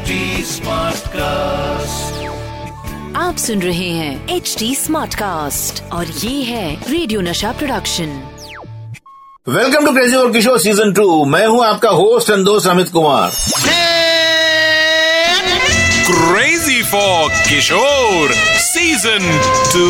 [0.00, 0.58] HD
[1.14, 2.26] cast
[3.16, 8.12] आप सुन रहे हैं एच डी स्मार्ट कास्ट और ये है रेडियो नशा प्रोडक्शन
[9.48, 13.30] वेलकम टू क्रेजी और किशोर सीज़न टू मैं हूँ आपका होस्ट एंड दोस्त Amit Kumar.
[16.10, 18.32] Crazy for Kishore
[18.68, 19.22] Season
[19.74, 19.84] 2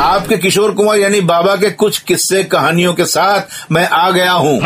[0.00, 4.56] आपके किशोर कुमार यानी बाबा के कुछ किस्से कहानियों के साथ मैं आ गया हूँ।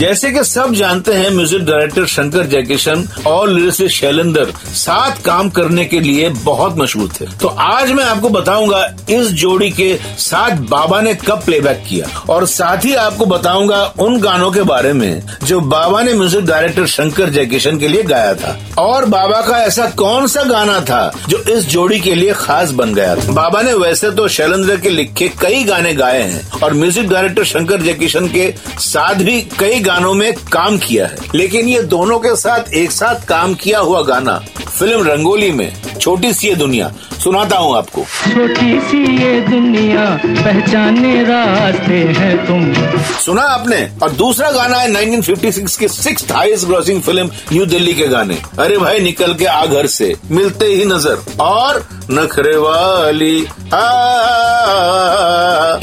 [0.00, 5.84] जैसे कि सब जानते हैं, म्यूज़िक डायरेक्टर शंकर जयकिशन और लिरिसिस्ट शैलेंदर साथ काम करने
[5.84, 11.00] के लिए बहुत मशहूर थे। तो आज मैं आपको बताऊँगा इस जोड़ी के साथ बाबा
[11.00, 15.60] ने कब प्लेबैक किया और साथ ही आपको बताऊँगा उन गानों के बारे में जो
[15.60, 20.26] बाबा ने म्यूज़िक डायरेक्टर शंकर जयकिशन के लिए गाया था। और बाबा का ऐसा कौन
[20.26, 23.32] सा गाना था जो इस जोड़ी के लिए खास बन गया था?
[23.32, 27.82] बाबा ने वैसे तो शैलेंद्र के लिखे कई गाने गाए हैं और म्यूज़िक डायरेक्टर शंकर
[27.82, 32.72] जयकिशन के साथ भी कई गानों में काम किया है। लेकिन ये दोनों के साथ
[32.74, 36.92] एक साथ काम किया हुआ गाना फ़िल्म रंगोली में छोटी सी ये दुनिया
[37.24, 42.72] सुनाता हूँ आपको। छोटी सी ये दुनिया पहचाने रास्ते हैं तुम।
[43.20, 43.80] सुना आपने?
[44.02, 48.78] और दूसरा गाना है 1956 की six highest grossing film New Delhi के गाने। अरे
[48.78, 53.36] भाई निकल के आ घर से मिलते ही नज़र। और नखरे वाली
[53.74, 53.84] आ,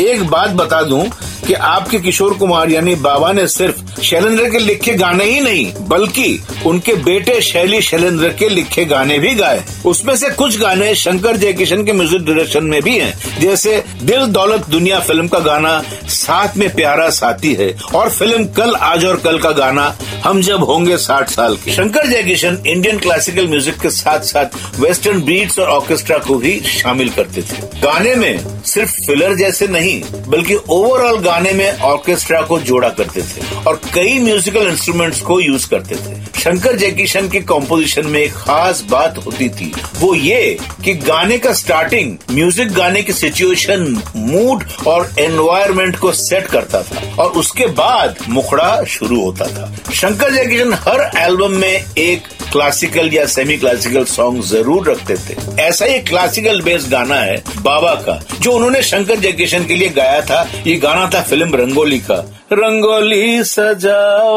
[0.02, 1.04] एक बात बता दूँ
[1.48, 6.40] कि आपके किशोर कुमार यानी बाबा ने सिर्फ़ शैलेंद्र के लिखे गाने ही नहीं, बल्कि
[6.66, 11.84] उनके बेटे शैली शैलेंद्र के लिखे गाने भी गाए। उसमें से कुछ गाने शंकर जयकिशन
[11.86, 16.70] के म्यूज़िक डायरेक्शन में भी हैं, जैसे दिल दौलत दुनिया फ़िल्म का गाना साथ में
[16.76, 21.30] प्यारा साथी है, और फ़िल्म कल, आज और कल का गाना हम जब होंगे साठ
[21.30, 26.36] साल के। Shankar Jaikishan Indian classical music के साथ साथ वेस्टर्न बीट्स और ऑर्केस्ट्रा को
[26.36, 32.42] भी शामिल करते थे। गाने में सिर्फ़ फिलर जैसे नहीं, बल्कि ओवरऑल गाने में ऑर्केस्ट्रा
[32.42, 37.40] को जोड़ा करते थे और कई म्यूजिकल इंस्ट्रूमेंट्स को यूज़ करते थे। शंकर जयकिशन की
[37.40, 43.02] कॉम्पोजिशन में एक खास बात होती थी। वो ये कि गाने का स्टार्टिंग म्यूज़िक गाने
[43.02, 49.48] की सिचुएशन मूड और एनवायरमेंट को सेट करता था और उसके बाद मुखड़ा शुरू होता
[49.48, 55.36] था। शंकर जयकिशन हर एल्बम में एक क्लासिकल या सेमी क्लासिकल सॉन्ग ज़रूर रखते थे।
[55.62, 60.22] ऐसा ही क्लासिकल बेस्ड गाना है बाबा का, जो उन्होंने शंकर जयकिशन के लिए गाया
[60.22, 62.16] था। ये गाना था फ़िल्म रंगोली का।
[62.54, 64.32] रंगोली सजाओ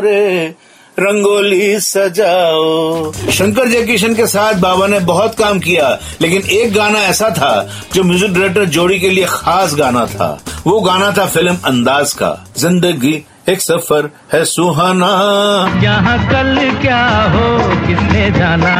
[0.00, 0.46] रे,
[0.96, 7.30] रंगोली सजाओ। शंकर जयकिशन के साथ बाबा ने बहुत काम किया, लेकिन एक गाना ऐसा
[7.30, 12.12] था, जो म्यूज़िक डायरेक्टर जोड़ी के लिए खास गाना था। वो गाना था फ़िल्म अंदाज
[12.12, 15.08] का, ज़िंदगी एक सफ़र है सुहाना।
[15.82, 17.00] यहाँ कल क्या
[17.34, 17.48] हो
[17.86, 18.74] किसने जाना?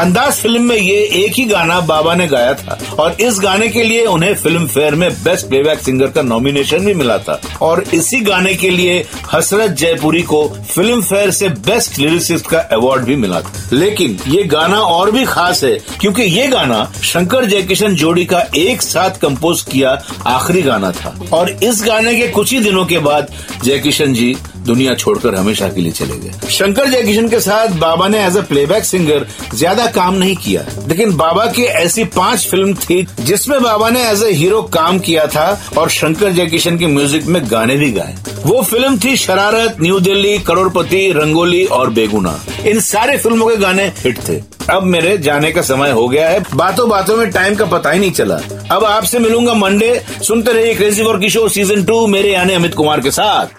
[0.00, 3.82] अंदाज फ़िल्म में ये एक ही गाना बाबा ने गाया था और इस गाने के
[3.84, 8.20] लिए उन्हें फ़िल्म फेयर में बेस्ट प्लेबैक सिंगर का नॉमिनेशन भी मिला था। और इसी
[8.20, 13.40] गाने के लिए हसरत जयपुरी को फ़िल्म फेयर से बेस्ट लिरिसिस्ट का अवार्ड भी मिला
[13.40, 18.44] था। लेकिन ये गाना और भी खास है, क्योंकि ये गाना शंकर जयकिशन जोड़ी का
[18.56, 19.90] एक साथ कंपोज किया
[20.26, 23.32] आखिरी गाना था। और इस गाने के कुछ ही दिनों के बाद
[23.64, 24.34] जयकिशन जी
[24.70, 28.40] दुनिया छोड़कर हमेशा के लिए चले गए। शंकर जयकिशन के साथ बाबा ने एज अ
[28.48, 33.88] प्लेबैक सिंगर ज़्यादा काम नहीं किया। लेकिन बाबा की ऐसी पाँच फ़िल्म थी जिसमें बाबा
[33.90, 35.48] ने एज ए हीरो काम किया था
[35.78, 40.38] और शंकर जयकिशन के म्यूज़िक में गाने भी गाए। वो फ़िल्म थी शरारत, न्यू दिल्ली,
[40.40, 45.62] करोड़पति, रंगोली और बेगुना। इन सारे फ़िल्मों के गाने हिट थे। अब मेरे जाने का
[45.62, 49.18] समय हो गया है। बातों बातों में टाइम का पता ही नहीं चला। अब आपसे
[49.18, 49.92] मिलूँगा मंडे
[50.22, 53.58] सुनते रहिए crazy for Kishore season two मेरे यानी अमित कुमार के साथ।